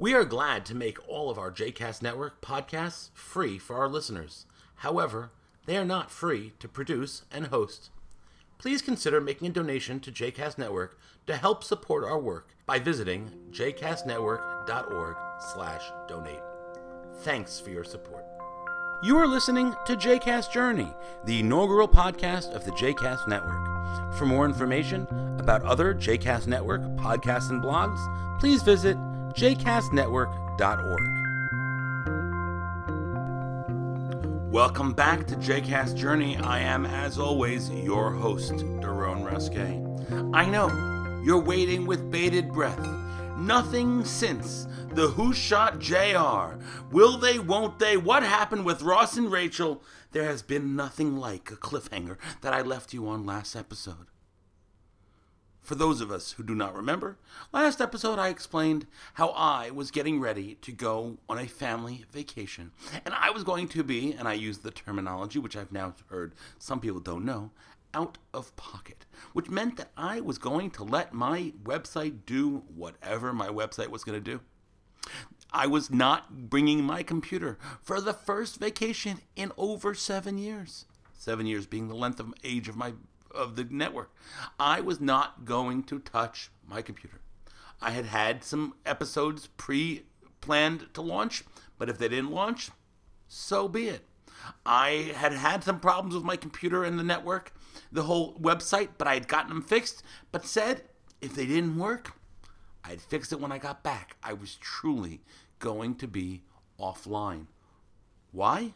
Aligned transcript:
We 0.00 0.14
are 0.14 0.24
glad 0.24 0.64
to 0.64 0.74
make 0.74 0.96
all 1.10 1.28
of 1.28 1.38
our 1.38 1.50
JCast 1.50 2.00
Network 2.00 2.40
podcasts 2.40 3.10
free 3.12 3.58
for 3.58 3.76
our 3.76 3.86
listeners. 3.86 4.46
However, 4.76 5.30
they 5.66 5.76
are 5.76 5.84
not 5.84 6.10
free 6.10 6.54
to 6.58 6.68
produce 6.68 7.24
and 7.30 7.48
host. 7.48 7.90
Please 8.56 8.80
consider 8.80 9.20
making 9.20 9.48
a 9.48 9.52
donation 9.52 10.00
to 10.00 10.10
JCast 10.10 10.56
Network 10.56 10.98
to 11.26 11.36
help 11.36 11.62
support 11.62 12.02
our 12.04 12.18
work 12.18 12.56
by 12.64 12.78
visiting 12.78 13.30
jcastnetwork.org 13.50 15.16
slash 15.52 15.92
donate. 16.08 16.40
Thanks 17.18 17.60
for 17.60 17.68
your 17.68 17.84
support. 17.84 18.24
You 19.02 19.18
are 19.18 19.26
listening 19.26 19.74
to 19.84 19.96
JCast 19.96 20.50
Journey, 20.50 20.88
the 21.26 21.40
inaugural 21.40 21.88
podcast 21.88 22.54
of 22.54 22.64
the 22.64 22.72
JCast 22.72 23.28
Network. 23.28 24.16
For 24.16 24.24
more 24.24 24.46
information 24.46 25.06
about 25.38 25.62
other 25.62 25.94
JCast 25.94 26.46
Network 26.46 26.80
podcasts 26.96 27.50
and 27.50 27.62
blogs, 27.62 28.00
please 28.40 28.62
visit 28.62 28.96
jcastnetwork.org. 29.34 31.20
Welcome 34.52 34.92
back 34.94 35.26
to 35.28 35.36
JCast 35.36 35.96
Journey. 35.96 36.36
I 36.36 36.58
am, 36.58 36.84
as 36.84 37.18
always, 37.18 37.70
your 37.70 38.10
host, 38.10 38.52
Daron 38.52 39.22
Ruske. 39.24 40.34
I 40.34 40.44
know 40.46 40.68
you're 41.24 41.40
waiting 41.40 41.86
with 41.86 42.10
bated 42.10 42.52
breath. 42.52 42.84
Nothing 43.36 44.04
since 44.04 44.66
the 44.92 45.08
Who 45.08 45.32
Shot 45.32 45.78
JR. 45.78 46.58
Will 46.90 47.16
they, 47.16 47.38
won't 47.38 47.78
they? 47.78 47.96
What 47.96 48.24
happened 48.24 48.64
with 48.64 48.82
Ross 48.82 49.16
and 49.16 49.30
Rachel? 49.30 49.82
There 50.12 50.24
has 50.24 50.42
been 50.42 50.74
nothing 50.74 51.16
like 51.16 51.50
a 51.50 51.56
cliffhanger 51.56 52.16
that 52.40 52.52
I 52.52 52.62
left 52.62 52.92
you 52.92 53.08
on 53.08 53.24
last 53.24 53.54
episode. 53.54 54.09
For 55.70 55.76
those 55.76 56.00
of 56.00 56.10
us 56.10 56.32
who 56.32 56.42
do 56.42 56.56
not 56.56 56.74
remember, 56.74 57.16
last 57.52 57.80
episode 57.80 58.18
I 58.18 58.26
explained 58.26 58.88
how 59.14 59.28
I 59.28 59.70
was 59.70 59.92
getting 59.92 60.18
ready 60.18 60.56
to 60.62 60.72
go 60.72 61.18
on 61.28 61.38
a 61.38 61.46
family 61.46 62.04
vacation. 62.10 62.72
And 63.04 63.14
I 63.14 63.30
was 63.30 63.44
going 63.44 63.68
to 63.68 63.84
be, 63.84 64.12
and 64.12 64.26
I 64.26 64.32
used 64.32 64.64
the 64.64 64.72
terminology 64.72 65.38
which 65.38 65.56
I've 65.56 65.70
now 65.70 65.94
heard 66.08 66.34
some 66.58 66.80
people 66.80 66.98
don't 66.98 67.24
know, 67.24 67.52
out 67.94 68.18
of 68.34 68.56
pocket, 68.56 69.06
which 69.32 69.48
meant 69.48 69.76
that 69.76 69.92
I 69.96 70.20
was 70.20 70.38
going 70.38 70.72
to 70.72 70.82
let 70.82 71.14
my 71.14 71.52
website 71.62 72.26
do 72.26 72.64
whatever 72.74 73.32
my 73.32 73.46
website 73.46 73.90
was 73.90 74.02
going 74.02 74.20
to 74.20 74.30
do. 74.32 74.40
I 75.52 75.68
was 75.68 75.88
not 75.88 76.50
bringing 76.50 76.82
my 76.82 77.04
computer 77.04 77.60
for 77.80 78.00
the 78.00 78.12
first 78.12 78.58
vacation 78.58 79.20
in 79.36 79.52
over 79.56 79.94
seven 79.94 80.36
years. 80.36 80.86
Seven 81.16 81.46
years 81.46 81.66
being 81.66 81.86
the 81.86 81.94
length 81.94 82.18
of 82.18 82.34
age 82.42 82.68
of 82.68 82.74
my 82.74 82.94
of 83.34 83.56
the 83.56 83.64
network. 83.64 84.14
I 84.58 84.80
was 84.80 85.00
not 85.00 85.44
going 85.44 85.84
to 85.84 85.98
touch 85.98 86.50
my 86.66 86.82
computer. 86.82 87.20
I 87.80 87.90
had 87.90 88.06
had 88.06 88.44
some 88.44 88.74
episodes 88.84 89.48
pre 89.56 90.04
planned 90.40 90.88
to 90.94 91.00
launch, 91.00 91.44
but 91.78 91.88
if 91.88 91.98
they 91.98 92.08
didn't 92.08 92.30
launch, 92.30 92.70
so 93.28 93.68
be 93.68 93.88
it. 93.88 94.06
I 94.64 95.12
had 95.16 95.32
had 95.32 95.64
some 95.64 95.80
problems 95.80 96.14
with 96.14 96.24
my 96.24 96.36
computer 96.36 96.84
and 96.84 96.98
the 96.98 97.04
network, 97.04 97.52
the 97.92 98.04
whole 98.04 98.38
website, 98.38 98.90
but 98.98 99.06
I 99.06 99.14
had 99.14 99.28
gotten 99.28 99.50
them 99.50 99.62
fixed, 99.62 100.02
but 100.32 100.46
said 100.46 100.82
if 101.20 101.34
they 101.34 101.46
didn't 101.46 101.78
work, 101.78 102.14
I'd 102.84 103.00
fix 103.00 103.32
it 103.32 103.40
when 103.40 103.52
I 103.52 103.58
got 103.58 103.82
back. 103.82 104.16
I 104.22 104.32
was 104.32 104.56
truly 104.56 105.20
going 105.58 105.94
to 105.96 106.08
be 106.08 106.42
offline. 106.78 107.46
Why? 108.32 108.74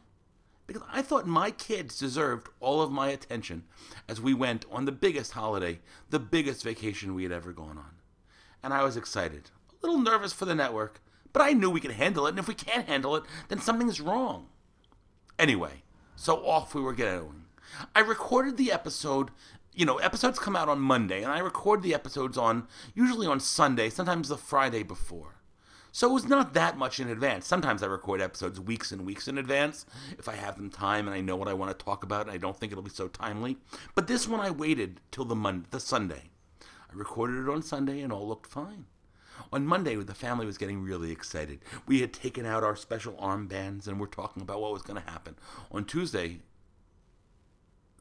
Because 0.66 0.82
I 0.90 1.02
thought 1.02 1.26
my 1.26 1.50
kids 1.50 1.98
deserved 1.98 2.48
all 2.60 2.80
of 2.80 2.90
my 2.90 3.08
attention 3.08 3.64
as 4.08 4.20
we 4.20 4.34
went 4.34 4.64
on 4.70 4.84
the 4.84 4.92
biggest 4.92 5.32
holiday, 5.32 5.80
the 6.10 6.18
biggest 6.18 6.62
vacation 6.62 7.14
we 7.14 7.22
had 7.22 7.32
ever 7.32 7.52
gone 7.52 7.78
on. 7.78 7.96
And 8.62 8.72
I 8.72 8.82
was 8.82 8.96
excited, 8.96 9.50
a 9.70 9.86
little 9.86 10.00
nervous 10.00 10.32
for 10.32 10.46
the 10.46 10.54
network, 10.54 11.02
but 11.32 11.42
I 11.42 11.52
knew 11.52 11.68
we 11.68 11.80
could 11.80 11.92
handle 11.92 12.26
it, 12.26 12.30
and 12.30 12.38
if 12.38 12.48
we 12.48 12.54
can't 12.54 12.88
handle 12.88 13.16
it, 13.16 13.24
then 13.48 13.60
something's 13.60 14.00
wrong. 14.00 14.48
Anyway, 15.38 15.82
so 16.16 16.36
off 16.46 16.74
we 16.74 16.80
were 16.80 16.94
going. 16.94 17.44
I 17.94 18.00
recorded 18.00 18.56
the 18.56 18.72
episode. 18.72 19.30
You 19.74 19.84
know, 19.84 19.98
episodes 19.98 20.38
come 20.38 20.54
out 20.54 20.68
on 20.68 20.78
Monday, 20.78 21.22
and 21.22 21.32
I 21.32 21.40
record 21.40 21.82
the 21.82 21.94
episodes 21.94 22.38
on 22.38 22.68
usually 22.94 23.26
on 23.26 23.40
Sunday, 23.40 23.90
sometimes 23.90 24.28
the 24.28 24.36
Friday 24.36 24.84
before. 24.84 25.33
So 25.94 26.10
it 26.10 26.12
was 26.12 26.26
not 26.26 26.54
that 26.54 26.76
much 26.76 26.98
in 26.98 27.08
advance. 27.08 27.46
Sometimes 27.46 27.80
I 27.80 27.86
record 27.86 28.20
episodes 28.20 28.58
weeks 28.58 28.90
and 28.90 29.06
weeks 29.06 29.28
in 29.28 29.38
advance 29.38 29.86
if 30.18 30.28
I 30.28 30.34
have 30.34 30.56
them 30.56 30.68
time 30.68 31.06
and 31.06 31.14
I 31.14 31.20
know 31.20 31.36
what 31.36 31.46
I 31.46 31.54
want 31.54 31.70
to 31.70 31.84
talk 31.84 32.02
about 32.02 32.22
and 32.22 32.32
I 32.32 32.36
don't 32.36 32.58
think 32.58 32.72
it'll 32.72 32.82
be 32.82 32.90
so 32.90 33.06
timely. 33.06 33.58
But 33.94 34.08
this 34.08 34.26
one 34.26 34.40
I 34.40 34.50
waited 34.50 35.00
till 35.12 35.24
the 35.24 35.36
Monday, 35.36 35.68
the 35.70 35.78
Sunday. 35.78 36.30
I 36.60 36.94
recorded 36.94 37.44
it 37.44 37.48
on 37.48 37.62
Sunday 37.62 38.00
and 38.00 38.12
all 38.12 38.26
looked 38.26 38.48
fine. 38.48 38.86
On 39.52 39.64
Monday, 39.64 39.94
the 39.94 40.14
family 40.14 40.46
was 40.46 40.58
getting 40.58 40.82
really 40.82 41.12
excited. 41.12 41.60
We 41.86 42.00
had 42.00 42.12
taken 42.12 42.44
out 42.44 42.64
our 42.64 42.74
special 42.74 43.12
armbands 43.12 43.86
and 43.86 44.00
we're 44.00 44.06
talking 44.06 44.42
about 44.42 44.60
what 44.60 44.72
was 44.72 44.82
going 44.82 45.00
to 45.00 45.08
happen. 45.08 45.36
On 45.70 45.84
Tuesday, 45.84 46.40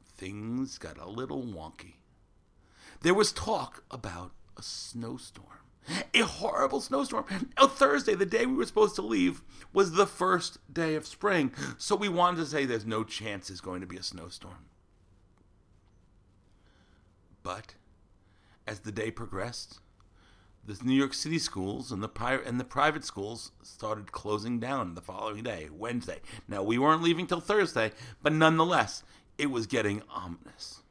things 0.04 0.80
got 0.80 0.98
a 0.98 1.08
little 1.08 1.44
wonky. 1.44 1.98
There 3.02 3.14
was 3.14 3.32
talk 3.32 3.84
about 3.92 4.32
a 4.58 4.64
snowstorm. 4.64 5.60
A 6.14 6.22
horrible 6.22 6.82
snowstorm. 6.82 7.26
Now, 7.58 7.68
Thursday, 7.68 8.16
the 8.16 8.26
day 8.26 8.46
we 8.46 8.56
were 8.56 8.66
supposed 8.66 8.96
to 8.96 9.02
leave, 9.02 9.42
was 9.74 9.94
the 9.94 10.08
first 10.08 10.60
day 10.72 10.96
of 10.96 11.08
spring. 11.08 11.52
So 11.78 11.96
we 11.96 12.10
wanted 12.10 12.38
to 12.38 12.46
say 12.46 12.66
there's 12.66 12.86
no 12.86 13.04
chance 13.04 13.48
there's 13.48 13.62
going 13.62 13.82
to 13.82 13.88
be 13.88 13.98
a 13.98 14.04
snowstorm. 14.04 14.70
But 17.42 17.76
as 18.66 18.80
the 18.80 18.92
day 18.92 19.12
progressed, 19.12 19.80
the 20.66 20.78
New 20.84 20.94
York 20.94 21.14
City 21.14 21.40
schools 21.40 21.92
and 21.92 22.02
the 22.02 22.08
pri- 22.08 22.40
and 22.46 22.60
the 22.60 22.64
private 22.64 23.04
schools 23.04 23.52
started 23.62 24.14
closing 24.14 24.60
down 24.60 24.96
the 24.96 25.02
following 25.02 25.44
day, 25.44 25.68
Wednesday. 25.72 26.22
Now 26.48 26.64
we 26.64 26.78
weren't 26.78 27.04
leaving 27.04 27.28
till 27.28 27.42
Thursday, 27.42 27.92
but 28.22 28.32
nonetheless, 28.32 29.04
it 29.38 29.52
was 29.52 29.68
getting 29.68 30.04
ominous. 30.10 30.83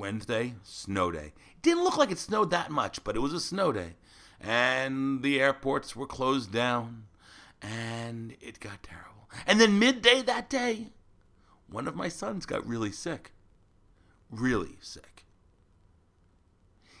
Wednesday, 0.00 0.54
snow 0.62 1.10
day. 1.10 1.32
It 1.56 1.62
didn't 1.62 1.84
look 1.84 1.96
like 1.96 2.10
it 2.10 2.18
snowed 2.18 2.50
that 2.50 2.70
much, 2.70 3.04
but 3.04 3.14
it 3.14 3.20
was 3.20 3.32
a 3.32 3.40
snow 3.40 3.70
day. 3.70 3.94
And 4.40 5.22
the 5.22 5.40
airports 5.40 5.94
were 5.94 6.06
closed 6.06 6.50
down, 6.50 7.04
and 7.60 8.34
it 8.40 8.58
got 8.58 8.82
terrible. 8.82 9.28
And 9.46 9.60
then 9.60 9.78
midday 9.78 10.22
that 10.22 10.48
day, 10.48 10.88
one 11.68 11.86
of 11.86 11.94
my 11.94 12.08
sons 12.08 12.46
got 12.46 12.66
really 12.66 12.90
sick. 12.90 13.32
Really 14.30 14.78
sick. 14.80 15.24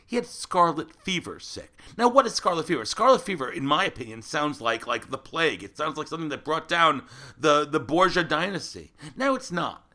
He 0.06 0.16
had 0.16 0.26
scarlet 0.26 0.94
fever 0.94 1.38
sick. 1.38 1.72
Now, 1.96 2.08
what 2.08 2.26
is 2.26 2.34
scarlet 2.34 2.66
fever? 2.66 2.84
Scarlet 2.84 3.22
fever, 3.22 3.50
in 3.50 3.64
my 3.64 3.84
opinion, 3.84 4.22
sounds 4.22 4.60
like 4.60 4.86
like 4.86 5.10
the 5.10 5.18
plague. 5.18 5.62
It 5.62 5.76
sounds 5.76 5.96
like 5.96 6.08
something 6.08 6.30
that 6.30 6.44
brought 6.44 6.68
down 6.68 7.04
the, 7.38 7.64
the 7.64 7.80
Borgia 7.80 8.24
dynasty. 8.24 8.92
Now, 9.16 9.34
it's 9.34 9.52
not 9.52 9.90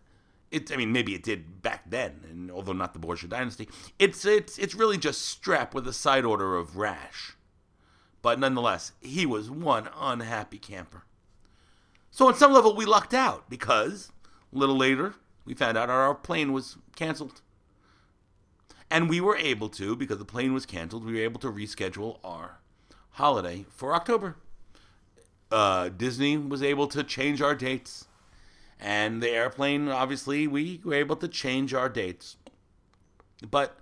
it, 0.55 0.71
I 0.71 0.77
mean, 0.77 0.91
maybe 0.93 1.13
it 1.13 1.23
did 1.23 1.61
back 1.61 1.74
then, 1.89 2.21
and 2.29 2.51
although 2.51 2.73
not 2.73 2.93
the 2.93 2.99
Borgia 2.99 3.27
dynasty, 3.27 3.69
it's 3.99 4.25
it's 4.25 4.57
it's 4.57 4.75
really 4.75 4.97
just 4.97 5.41
strep 5.41 5.73
with 5.73 5.87
a 5.87 5.93
side 5.93 6.25
order 6.25 6.55
of 6.55 6.77
rash. 6.77 7.35
But 8.21 8.39
nonetheless, 8.39 8.91
he 9.01 9.25
was 9.25 9.51
one 9.51 9.89
unhappy 9.99 10.57
camper. 10.57 11.03
So 12.11 12.27
on 12.27 12.35
some 12.35 12.53
level, 12.53 12.75
we 12.75 12.85
lucked 12.85 13.13
out 13.13 13.49
because 13.49 14.11
a 14.53 14.57
little 14.57 14.77
later 14.77 15.15
we 15.45 15.53
found 15.53 15.77
out 15.77 15.89
our 15.89 16.15
plane 16.15 16.53
was 16.53 16.77
canceled, 16.95 17.41
and 18.89 19.09
we 19.09 19.21
were 19.21 19.37
able 19.37 19.69
to 19.69 19.95
because 19.95 20.17
the 20.17 20.25
plane 20.25 20.53
was 20.53 20.65
canceled. 20.65 21.05
We 21.05 21.13
were 21.13 21.19
able 21.19 21.39
to 21.41 21.51
reschedule 21.51 22.19
our 22.23 22.59
holiday 23.11 23.65
for 23.69 23.93
October. 23.93 24.35
Uh, 25.51 25.89
Disney 25.89 26.37
was 26.37 26.63
able 26.63 26.87
to 26.87 27.03
change 27.03 27.41
our 27.41 27.55
dates 27.55 28.07
and 28.79 29.21
the 29.21 29.29
airplane, 29.29 29.87
obviously, 29.87 30.47
we 30.47 30.81
were 30.83 30.93
able 30.93 31.15
to 31.17 31.27
change 31.27 31.73
our 31.73 31.89
dates. 31.89 32.37
But 33.49 33.77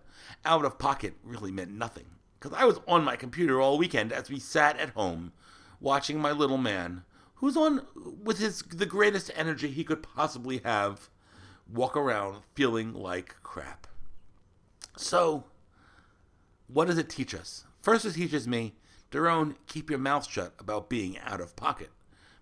out 0.46 0.66
of 0.66 0.78
pocket 0.78 1.16
really 1.24 1.52
meant 1.52 1.72
nothing. 1.72 2.06
Because 2.40 2.58
I 2.58 2.66
was 2.66 2.80
on 2.88 3.04
my 3.04 3.16
computer 3.16 3.62
all 3.62 3.78
weekend 3.78 4.12
as 4.12 4.30
we 4.30 4.40
sat 4.40 4.78
at 4.78 4.90
home 4.90 5.32
watching 5.80 6.20
my 6.20 6.32
little 6.32 6.58
man, 6.58 7.04
who's 7.36 7.58
on 7.58 7.86
with 7.96 8.40
his 8.40 8.62
the 8.62 8.86
greatest 8.86 9.32
energy 9.36 9.70
he 9.70 9.84
could 9.84 10.04
possibly 10.04 10.60
have, 10.60 11.10
walk 11.72 11.96
around 11.98 12.42
feeling 12.54 12.94
like 12.94 13.36
crap. 13.44 13.88
So, 14.98 15.46
what 16.68 16.88
does 16.88 16.98
it 16.98 17.10
teach 17.10 17.34
us? 17.34 17.66
First, 17.82 18.06
it 18.06 18.14
teaches 18.14 18.48
me, 18.48 18.76
Daron, 19.12 19.56
keep 19.68 19.90
your 19.90 20.00
mouth 20.00 20.30
shut 20.30 20.54
about 20.60 20.90
being 20.90 21.18
out 21.20 21.42
of 21.42 21.56
pocket. 21.56 21.90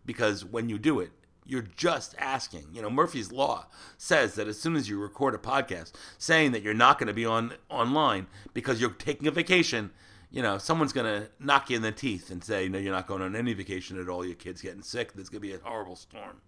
Because 0.06 0.44
when 0.44 0.70
you 0.70 0.78
do 0.80 1.00
it, 1.00 1.12
you're 1.52 1.68
just 1.76 2.16
asking. 2.18 2.66
You 2.72 2.82
know, 2.82 2.90
Murphy's 2.90 3.32
Law 3.32 3.66
says 3.98 4.36
that 4.36 4.48
as 4.48 4.58
soon 4.58 4.78
as 4.78 4.88
you 4.88 4.98
record 4.98 5.36
a 5.36 5.38
podcast 5.38 5.92
saying 6.18 6.54
that 6.54 6.62
you're 6.62 6.74
not 6.74 6.98
going 6.98 7.08
to 7.08 7.14
be 7.14 7.26
on 7.26 7.54
online 7.70 8.28
because 8.54 8.80
you're 8.80 8.92
taking 8.92 9.28
a 9.28 9.32
vacation, 9.32 9.92
you 10.32 10.42
know, 10.42 10.58
someone's 10.58 10.94
going 10.94 11.06
to 11.06 11.30
knock 11.40 11.70
you 11.70 11.76
in 11.76 11.82
the 11.82 11.92
teeth 11.92 12.32
and 12.32 12.42
say, 12.42 12.70
no, 12.70 12.80
you're 12.80 12.94
not 12.94 13.06
going 13.06 13.22
on 13.22 13.36
any 13.36 13.54
vacation 13.54 14.00
at 14.00 14.08
all. 14.08 14.26
Your 14.26 14.36
kid's 14.36 14.62
getting 14.62 14.82
sick. 14.82 15.12
There's 15.12 15.28
going 15.28 15.42
to 15.42 15.48
be 15.48 15.54
a 15.54 15.60
horrible 15.60 15.98
storm. 15.98 16.40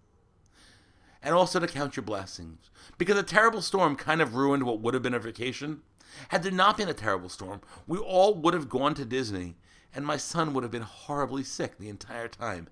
And 1.22 1.34
also 1.34 1.60
to 1.60 1.66
count 1.66 1.96
your 1.96 2.04
blessings. 2.04 2.70
Because 2.96 3.18
a 3.18 3.22
terrible 3.22 3.60
storm 3.60 3.96
kind 3.96 4.22
of 4.22 4.34
ruined 4.34 4.62
what 4.62 4.80
would 4.80 4.94
have 4.94 5.02
been 5.02 5.12
a 5.12 5.18
vacation. 5.18 5.82
Had 6.28 6.42
there 6.42 6.52
not 6.52 6.78
been 6.78 6.88
a 6.88 6.94
terrible 6.94 7.28
storm, 7.28 7.60
we 7.86 7.98
all 7.98 8.34
would 8.34 8.54
have 8.54 8.70
gone 8.70 8.94
to 8.94 9.04
Disney 9.04 9.56
and 9.94 10.06
my 10.06 10.16
son 10.16 10.52
would 10.52 10.64
have 10.64 10.72
been 10.72 10.82
horribly 10.82 11.44
sick 11.44 11.78
the 11.78 11.88
entire 11.88 12.28
time. 12.28 12.68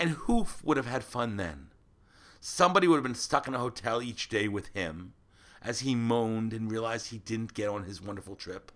And 0.00 0.12
who 0.12 0.46
would 0.64 0.78
have 0.78 0.86
had 0.86 1.04
fun 1.04 1.36
then? 1.36 1.68
Somebody 2.40 2.88
would 2.88 2.96
have 2.96 3.04
been 3.04 3.14
stuck 3.14 3.46
in 3.46 3.54
a 3.54 3.58
hotel 3.58 4.00
each 4.02 4.30
day 4.30 4.48
with 4.48 4.68
him 4.68 5.12
as 5.62 5.80
he 5.80 5.94
moaned 5.94 6.54
and 6.54 6.70
realized 6.70 7.08
he 7.08 7.18
didn't 7.18 7.52
get 7.52 7.68
on 7.68 7.84
his 7.84 8.00
wonderful 8.00 8.34
trip. 8.34 8.72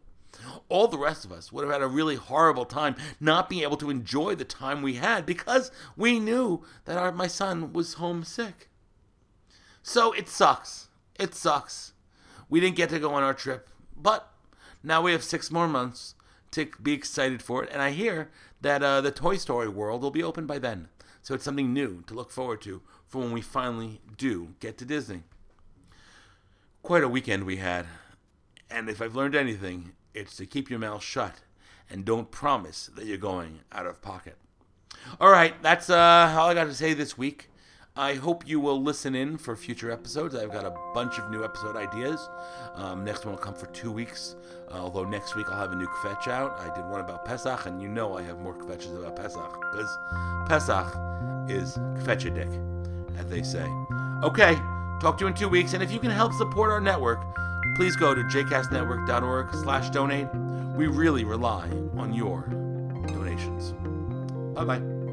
All 0.69 0.87
the 0.87 0.99
rest 0.99 1.25
of 1.25 1.33
us 1.33 1.51
would 1.51 1.65
have 1.65 1.73
had 1.73 1.81
a 1.81 1.87
really 1.87 2.17
horrible 2.17 2.67
time 2.67 2.97
not 3.21 3.49
being 3.49 3.63
able 3.63 3.79
to 3.79 3.89
enjoy 3.89 4.35
the 4.35 4.45
time 4.45 4.83
we 4.83 4.95
had 4.95 5.25
because 5.25 5.71
we 5.97 6.19
knew 6.19 6.63
that 6.85 6.99
our, 6.99 7.11
my 7.11 7.27
son 7.27 7.73
was 7.73 7.95
homesick. 7.95 8.69
So 9.83 10.13
it 10.13 10.29
sucks. 10.29 10.89
It 11.19 11.35
sucks. 11.35 11.93
We 12.51 12.61
didn't 12.61 12.77
get 12.77 12.91
to 12.91 12.99
go 12.99 13.15
on 13.15 13.23
our 13.23 13.33
trip, 13.33 13.71
but 13.97 14.31
now 14.83 15.01
we 15.01 15.13
have 15.13 15.25
six 15.25 15.51
more 15.51 15.69
months 15.69 16.17
to 16.51 16.69
be 16.83 16.93
excited 16.93 17.43
for 17.43 17.65
it. 17.65 17.71
And 17.73 17.81
I 17.81 17.93
hear 17.93 18.31
that 18.61 18.83
uh, 18.83 19.01
the 19.01 19.11
Toy 19.11 19.39
Story 19.39 19.69
world 19.69 20.03
will 20.03 20.11
be 20.11 20.23
open 20.23 20.47
by 20.47 20.59
then. 20.59 20.89
So 21.25 21.35
it's 21.35 21.45
something 21.45 21.73
new 21.73 22.03
to 22.07 22.13
look 22.13 22.31
forward 22.31 22.61
to 22.63 22.83
for 23.07 23.23
when 23.23 23.33
we 23.33 23.41
finally 23.41 24.03
do 24.19 24.55
get 24.61 24.77
to 24.77 24.85
Disney. 24.85 25.23
Quite 26.83 27.03
a 27.03 27.09
weekend 27.09 27.45
we 27.45 27.57
had. 27.57 27.87
And 28.71 28.91
if 28.91 29.01
I've 29.01 29.17
learned 29.17 29.35
anything, 29.35 29.93
it's 30.13 30.37
to 30.37 30.45
keep 30.45 30.69
your 30.69 30.79
mouth 30.79 31.03
shut 31.03 31.37
and 31.89 32.05
don't 32.05 32.31
promise 32.31 32.91
that 32.95 33.07
you're 33.07 33.17
going 33.17 33.61
out 33.73 33.87
of 33.87 34.03
pocket. 34.03 34.37
All 35.19 35.31
right, 35.31 35.55
that's 35.63 35.89
uh, 35.89 36.37
all 36.39 36.51
I 36.51 36.55
got 36.55 36.65
to 36.65 36.75
say 36.75 36.93
this 36.93 37.17
week. 37.17 37.49
I 37.97 38.15
hope 38.15 38.49
you 38.49 38.59
will 38.59 38.83
listen 38.83 39.15
in 39.15 39.39
for 39.39 39.55
future 39.55 39.89
episodes. 39.89 40.35
I've 40.35 40.51
got 40.51 40.65
a 40.65 40.75
bunch 40.95 41.21
of 41.21 41.31
new 41.31 41.45
episode 41.45 41.77
ideas. 41.77 42.29
Um, 42.75 43.05
next 43.05 43.25
one 43.25 43.37
will 43.37 43.41
come 43.41 43.55
for 43.55 43.67
two 43.67 43.93
weeks, 43.93 44.35
uh, 44.73 44.79
although 44.79 45.05
next 45.05 45.37
week 45.37 45.47
I'll 45.49 45.61
have 45.61 45.71
a 45.71 45.77
new 45.77 45.87
kvetch 45.87 46.27
out. 46.27 46.59
I 46.59 46.75
did 46.75 46.85
one 46.87 47.01
about 47.01 47.25
Pesach, 47.25 47.67
and 47.67 47.81
you 47.81 47.89
know 47.89 48.19
I 48.19 48.23
have 48.23 48.41
more 48.41 48.53
kvetches 48.53 48.99
about 48.99 49.15
Pesach, 49.15 49.61
because 49.61 49.97
Pesach 50.49 50.89
is 51.49 51.77
kvetchadik, 52.03 52.51
as 53.17 53.27
they 53.27 53.45
say. 53.45 53.65
Okay, 54.25 54.57
talk 55.01 55.17
to 55.19 55.25
you 55.25 55.29
in 55.29 55.35
two 55.35 55.49
weeks, 55.49 55.73
and 55.75 55.81
if 55.81 55.93
you 55.93 56.01
can 56.01 56.11
help 56.11 56.33
support 56.33 56.73
our 56.73 56.81
network, 56.81 57.21
please 57.77 57.95
go 57.95 58.13
to 58.13 58.23
jcastnetwork.org 58.23 59.55
slash 59.55 59.91
donate. 59.91 60.27
We 60.75 60.89
really 60.89 61.23
rely 61.23 61.69
on 61.97 62.13
your 62.13 62.49
donations. 63.07 63.73
Bye-bye. 64.57 65.04